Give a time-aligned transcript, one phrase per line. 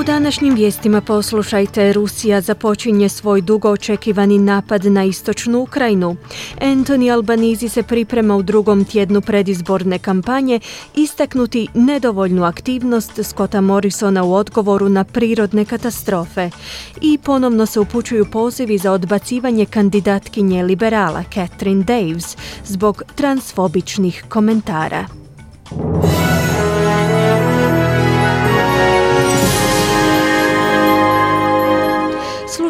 [0.00, 6.16] U današnjim vijestima poslušajte, Rusija započinje svoj dugo očekivani napad na istočnu Ukrajinu.
[6.60, 10.60] Anthony Albanizi se priprema u drugom tjednu predizborne kampanje
[10.94, 16.50] istaknuti nedovoljnu aktivnost Scotta Morrisona u odgovoru na prirodne katastrofe.
[17.00, 25.06] I ponovno se upućuju pozivi za odbacivanje kandidatkinje liberala Catherine Daves zbog transfobičnih komentara.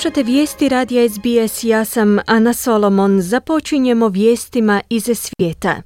[0.00, 3.22] Slušate vijesti radija SBS, ja sam Ana Solomon.
[3.22, 5.82] Započinjemo vijestima iz svijeta.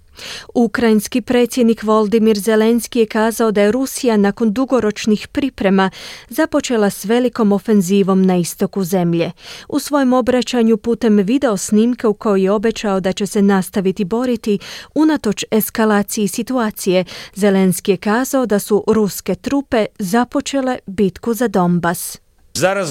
[0.54, 5.90] Ukrajinski predsjednik Voldimir Zelenski je kazao da je Rusija nakon dugoročnih priprema
[6.28, 9.32] započela s velikom ofenzivom na istoku zemlje.
[9.68, 14.58] U svojem obraćanju putem video snimke u kojoj je obećao da će se nastaviti boriti
[14.94, 22.23] unatoč eskalaciji situacije, Zelenski je kazao da su ruske trupe započele bitku za Donbas.
[22.56, 22.84] Now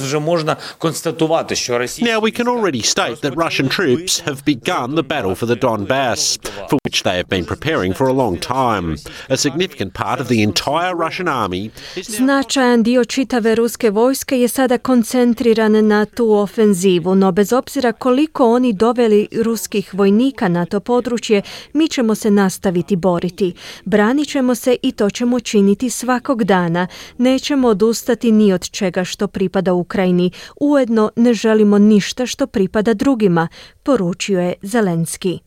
[2.19, 6.37] we can already state that Russian troops have begun the battle for the Donbass,
[6.69, 8.97] for which they have been preparing for a long time.
[9.29, 11.69] A significant part of the entire Russian army.
[11.95, 18.45] Značajan dio čitave ruske vojske je sada koncentriran na tu ofenzivu, no bez obzira koliko
[18.45, 21.41] oni doveli ruskih vojnika na to područje,
[21.73, 23.53] mi ćemo se nastaviti boriti.
[23.85, 26.87] Branit se i to ćemo činiti svakog dana.
[27.17, 29.27] Nećemo odustati ni od čega što
[29.73, 30.31] Ukrajini.
[30.61, 33.47] Ujedno ne želimo ništa što pripada drugima,
[33.83, 35.39] poručio je Zelenski.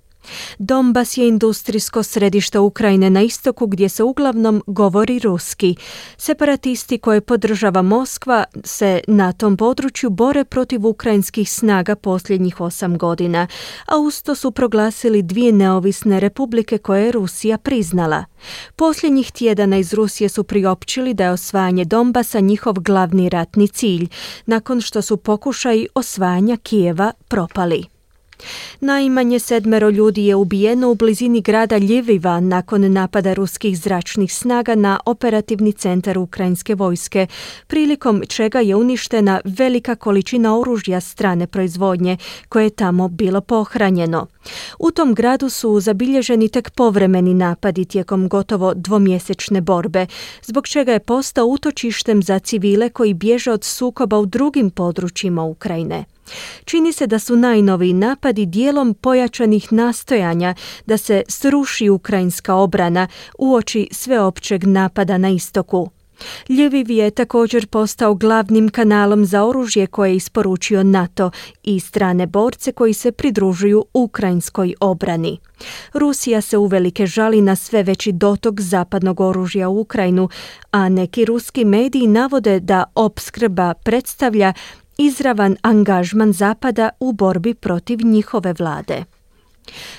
[0.58, 5.76] Donbas je industrijsko središte Ukrajine na istoku gdje se uglavnom govori ruski.
[6.16, 13.46] Separatisti koje podržava Moskva se na tom području bore protiv ukrajinskih snaga posljednjih osam godina,
[13.86, 18.24] a usto su proglasili dvije neovisne republike koje je Rusija priznala.
[18.76, 24.08] Posljednjih tjedana iz Rusije su priopćili da je osvajanje Donbasa njihov glavni ratni cilj,
[24.46, 27.95] nakon što su pokušaji osvajanja Kijeva propali.
[28.80, 35.00] Najmanje sedmero ljudi je ubijeno u blizini grada Ljiviva nakon napada ruskih zračnih snaga na
[35.06, 37.26] operativni centar ukrajinske vojske,
[37.66, 42.16] prilikom čega je uništena velika količina oružja strane proizvodnje
[42.48, 44.26] koje je tamo bilo pohranjeno.
[44.78, 50.06] U tom gradu su zabilježeni tek povremeni napadi tijekom gotovo dvomjesečne borbe,
[50.42, 56.04] zbog čega je postao utočištem za civile koji bježe od sukoba u drugim područjima Ukrajine.
[56.64, 60.54] Čini se da su najnoviji napadi dijelom pojačanih nastojanja
[60.86, 65.90] da se sruši ukrajinska obrana uoči sveopćeg napada na istoku.
[66.48, 71.30] Ljeviv je također postao glavnim kanalom za oružje koje je isporučio NATO
[71.62, 75.38] i strane borce koji se pridružuju ukrajinskoj obrani.
[75.92, 80.28] Rusija se uvelike žali na sve veći dotok zapadnog oružja u Ukrajinu,
[80.70, 84.52] a neki ruski mediji navode da opskrba predstavlja
[84.98, 89.04] izravan angažman Zapada u borbi protiv njihove vlade.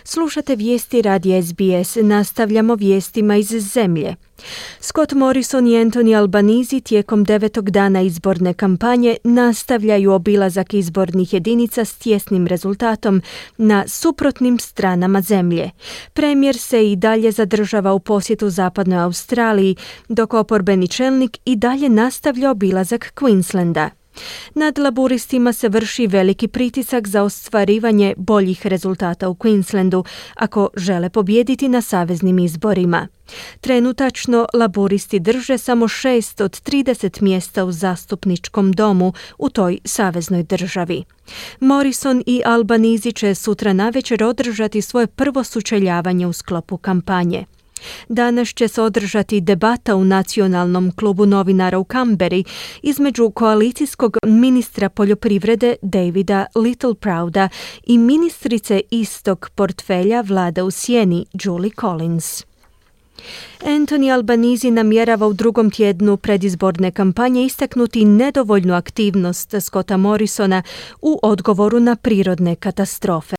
[0.04, 4.16] Slušate vijesti radi SBS, nastavljamo vijestima iz zemlje.
[4.80, 11.98] Scott Morrison i Anthony Albanizi tijekom devetog dana izborne kampanje nastavljaju obilazak izbornih jedinica s
[11.98, 13.22] tjesnim rezultatom
[13.58, 15.72] na suprotnim stranama zemlje.
[16.14, 19.76] Premijer se i dalje zadržava u posjetu zapadnoj Australiji,
[20.10, 23.90] dok oporbeni čelnik i dalje nastavlja obilazak Queenslanda.
[24.56, 30.06] Nad laburistima se vrši veliki pritisak za ostvarivanje boljih rezultata u Queenslandu
[30.36, 33.08] ako žele pobijediti na saveznim izborima.
[33.62, 41.04] Trenutačno laburisti drže samo šest od 30 mjesta u zastupničkom domu u toj saveznoj državi.
[41.60, 47.46] Morrison i Albanizi će sutra navečer održati svoje prvo sučeljavanje u sklopu kampanje.
[48.10, 52.44] Danas će se održati debata u Nacionalnom klubu novinara u Kamberi
[52.82, 57.50] između koalicijskog ministra poljoprivrede Davida Littleprouda
[57.86, 62.46] i ministrice istog portfelja vlada u Sjeni Julie Collins.
[63.62, 70.64] Anthony Albanizi namjerava u drugom tjednu predizborne kampanje istaknuti nedovoljnu aktivnost Scotta Morrisona
[71.02, 73.36] u odgovoru na prirodne katastrofe.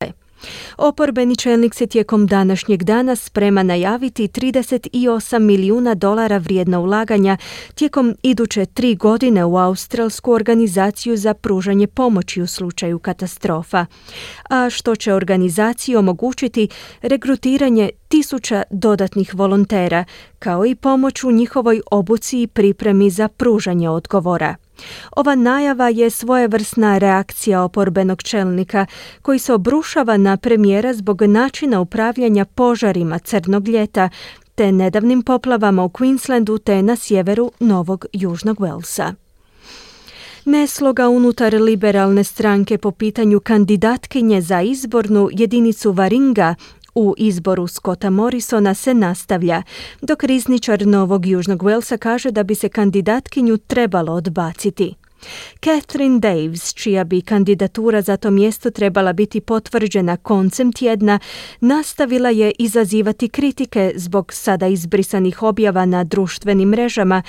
[0.77, 7.37] Oporbeni čelnik se tijekom današnjeg dana sprema najaviti 38 milijuna dolara vrijedna ulaganja
[7.75, 13.85] tijekom iduće tri godine u Australsku organizaciju za pružanje pomoći u slučaju katastrofa,
[14.49, 16.67] a što će organizaciji omogućiti
[17.01, 20.05] regrutiranje tisuća dodatnih volontera,
[20.39, 24.55] kao i pomoć u njihovoj obuci i pripremi za pružanje odgovora.
[25.11, 28.85] Ova najava je svojevrsna reakcija oporbenog čelnika
[29.21, 34.09] koji se obrušava na premijera zbog načina upravljanja požarima crnog ljeta
[34.55, 39.13] te nedavnim poplavama u Queenslandu te na sjeveru Novog Južnog Walesa.
[40.45, 46.55] Nesloga unutar liberalne stranke po pitanju kandidatkinje za izbornu jedinicu Varinga
[46.99, 49.63] u izboru Scotta Morrisona se nastavlja,
[50.01, 54.95] dok rizničar Novog Južnog Walesa kaže da bi se kandidatkinju trebalo odbaciti.
[55.63, 61.19] Catherine Daves, čija bi kandidatura za to mjesto trebala biti potvrđena koncem tjedna,
[61.59, 67.23] nastavila je izazivati kritike zbog sada izbrisanih objava na društvenim mrežama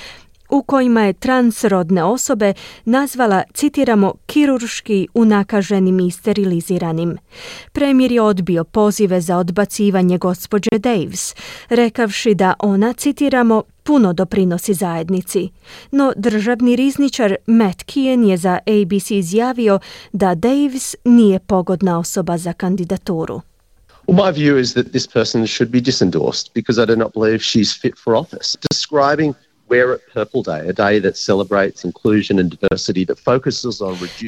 [0.51, 2.53] u kojima je transrodne osobe
[2.85, 7.17] nazvala, citiramo, kirurški unakaženim i steriliziranim.
[7.71, 11.35] Premijer je odbio pozive za odbacivanje gospođe Daves,
[11.69, 15.49] rekavši da ona, citiramo, puno doprinosi zajednici.
[15.91, 19.79] No državni rizničar Matt Kien je za ABC izjavio
[20.11, 23.41] da Davis nije pogodna osoba za kandidaturu.
[24.07, 27.81] My view is that this person should be disendorsed because I do not believe she's
[27.81, 28.57] fit for office.
[28.71, 29.35] Describing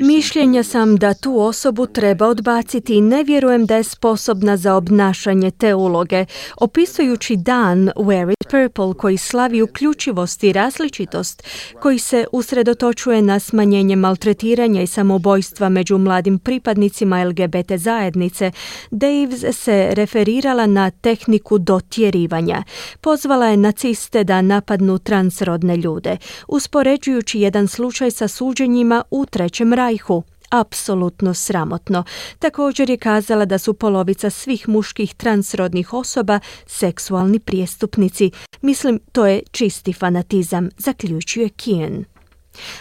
[0.02, 5.52] Mišljenja sam da tu osobu treba odbaciti i ne vjerujem da je sposobna za obnašanje
[5.52, 6.26] te uloge.
[6.58, 11.44] Opisujući dan Wear It Purple koji slavi uključivost i različitost,
[11.80, 18.52] koji se usredotočuje na smanjenje maltretiranja i samobojstva među mladim pripadnicima LGBT zajednice,
[18.92, 22.64] Daves se referirala na tehniku dotjerivanja.
[23.02, 29.74] Pozvala je naciste da napadnu trans transrodne ljude, uspoređujući jedan slučaj sa suđenjima u Trećem
[29.74, 32.04] rajhu apsolutno sramotno.
[32.40, 38.32] Također je kazala da su polovica svih muških transrodnih osoba seksualni prijestupnici.
[38.62, 42.06] Mislim, to je čisti fanatizam, zaključuje Kien.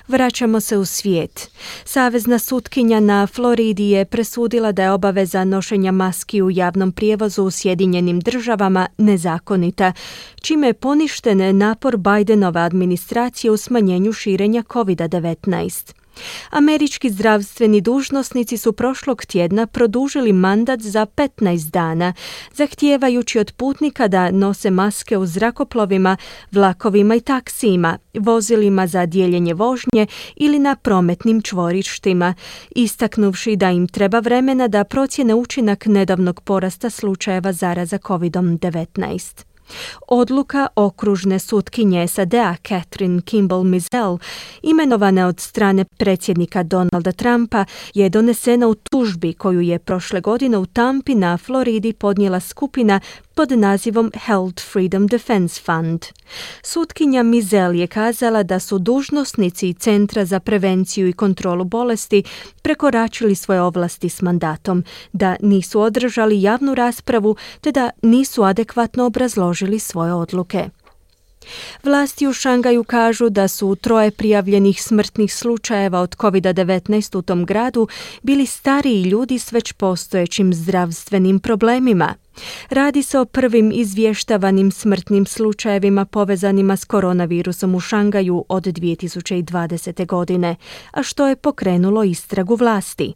[0.09, 1.51] Vraćamo se u svijet.
[1.85, 7.51] Savezna sutkinja na Floridi je presudila da je obaveza nošenja maski u javnom prijevozu u
[7.51, 9.93] Sjedinjenim državama nezakonita,
[10.41, 16.02] čime je poništen napor Bidenove administracije u smanjenju širenja COVID-19.
[16.51, 22.13] Američki zdravstveni dužnosnici su prošlog tjedna produžili mandat za 15 dana,
[22.55, 26.17] zahtijevajući od putnika da nose maske u zrakoplovima,
[26.53, 30.07] vlakovima i taksijima, vozilima za dijeljenje vožnje
[30.37, 32.35] ili na prometnim čvorištima,
[32.71, 39.52] istaknuvši da im treba vremena da procjene učinak nedavnog porasta slučajeva zaraza COVID-19.
[40.09, 44.19] Odluka okružne sutkinje SAD-a Catherine Kimball Mizell,
[44.63, 47.65] imenovana od strane predsjednika Donalda Trumpa,
[47.95, 53.01] je donesena u tužbi koju je prošle godine u Tampi na Floridi podnijela skupina
[53.35, 56.05] pod nazivom Health Freedom Defense Fund.
[56.63, 62.23] Sutkinja Mizel je kazala da su dužnosnici Centra za prevenciju i kontrolu bolesti
[62.63, 69.79] prekoračili svoje ovlasti s mandatom, da nisu održali javnu raspravu te da nisu adekvatno obrazložili
[69.79, 70.69] svoje odluke.
[71.85, 77.89] Vlasti u Šangaju kažu da su troje prijavljenih smrtnih slučajeva od COVID-19 u tom gradu
[78.23, 82.15] bili stariji ljudi s već postojećim zdravstvenim problemima.
[82.71, 90.07] Radi se o prvim izvještavanim smrtnim slučajevima povezanima s koronavirusom u Šangaju od 2020.
[90.07, 90.57] godine,
[90.91, 93.15] a što je pokrenulo istragu vlasti.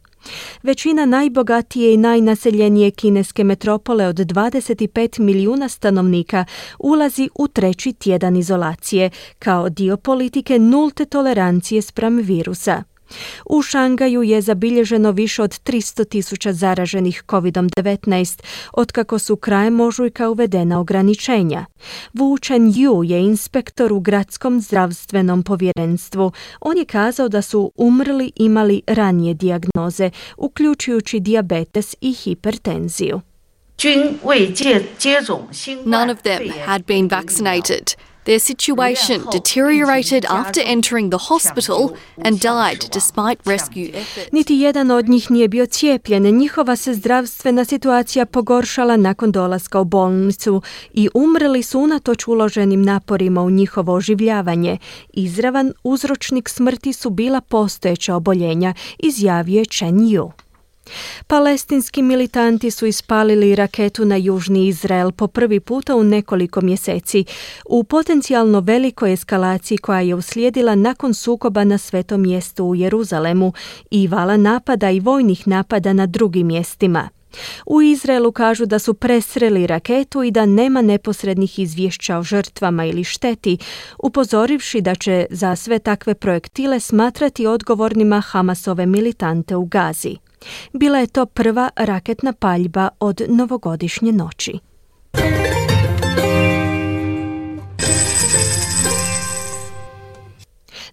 [0.62, 6.44] Većina najbogatije i najnaseljenije kineske metropole od 25 milijuna stanovnika
[6.78, 12.82] ulazi u treći tjedan izolacije kao dio politike nulte tolerancije spram virusa.
[13.46, 20.80] U Šangaju je zabilježeno više od 300 tisuća zaraženih COVID-19, otkako su krajem ožujka uvedena
[20.80, 21.66] ograničenja.
[22.14, 26.32] Wu Chen Yu je inspektor u gradskom zdravstvenom povjerenstvu.
[26.60, 33.20] On je kazao da su umrli imali ranije dijagnoze, uključujući dijabetes i hipertenziju.
[35.84, 38.05] None of them had been vaccinated.
[38.26, 44.32] Their situation deteriorated after entering the hospital and died despite rescue efforts.
[44.32, 46.38] Niti jedan od njih nije bio cijepljen.
[46.38, 53.42] Njihova se zdravstvena situacija pogoršala nakon dolaska u bolnicu i umrli su unatoč uloženim naporima
[53.42, 54.78] u njihovo oživljavanje.
[55.12, 60.45] Izravan uzročnik smrti su bila postojeća oboljenja, izjavio je Chen Yu.
[61.26, 67.24] Palestinski militanti su ispalili raketu na južni Izrael po prvi puta u nekoliko mjeseci
[67.66, 73.52] u potencijalno velikoj eskalaciji koja je uslijedila nakon sukoba na svetom mjestu u Jeruzalemu
[73.90, 77.08] i vala napada i vojnih napada na drugim mjestima.
[77.66, 83.04] U Izraelu kažu da su presreli raketu i da nema neposrednih izvješća o žrtvama ili
[83.04, 83.58] šteti,
[83.98, 90.16] upozorivši da će za sve takve projektile smatrati odgovornima Hamasove militante u Gazi.
[90.72, 94.58] Bila je to prva raketna paljba od novogodišnje noći.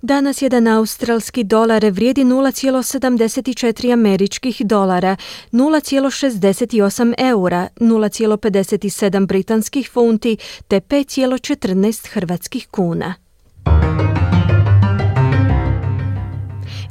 [0.05, 5.15] Danas jedan australski dolar vrijedi 0,74 američkih dolara,
[5.51, 13.13] 0,68 eura, 0,57 britanskih funti te 5,14 hrvatskih kuna.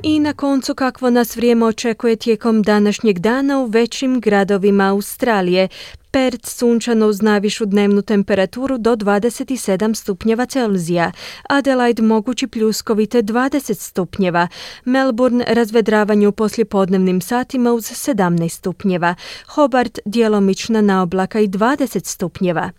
[0.04, 5.68] I na koncu kakvo nas vrijeme očekuje tijekom današnjeg dana u većim gradovima Australije.
[6.12, 11.12] Perth sunčano uz najvišu dnevnu temperaturu do 27 stupnjeva Celzija,
[11.48, 14.48] Adelaide mogući pljuskovite 20 stupnjeva,
[14.84, 19.14] Melbourne razvedravanje u poslijepodnevnim satima uz 17 stupnjeva,
[19.46, 22.70] Hobart djelomična na oblaka i 20 stupnjeva,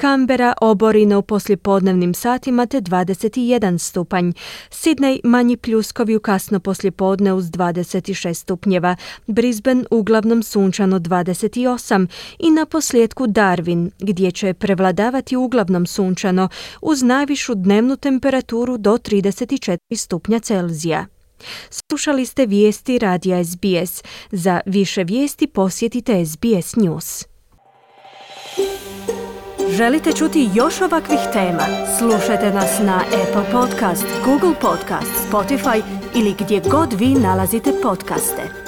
[0.00, 4.32] Canberra oborina u poslijepodnevnim satima te 21 stupanj,
[4.70, 8.96] Sydney manji pljuskovi u kasno poslijepodne uz 26 stupnjeva,
[9.26, 12.06] Brisbane uglavnom sunčano 28
[12.38, 16.48] i na posljedku Darwin, gdje će prevladavati uglavnom sunčano
[16.80, 21.06] uz najvišu dnevnu temperaturu do 34 stupnja Celzija.
[21.70, 24.02] Slušali ste vijesti radija SBS.
[24.30, 27.24] Za više vijesti posjetite SBS News.
[29.70, 31.66] Želite čuti još ovakvih tema?
[31.98, 35.82] Slušajte nas na Apple Podcast, Google Podcast, Spotify
[36.14, 38.61] ili gdje god vi nalazite podcaste.